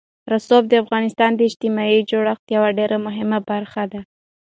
رسوب 0.31 0.63
د 0.69 0.73
افغانستان 0.83 1.31
د 1.35 1.39
اجتماعي 1.49 1.99
جوړښت 2.11 2.45
یوه 2.55 2.69
ډېره 2.79 2.97
مهمه 3.05 3.39
برخه 3.51 3.83
ده. 3.91 4.01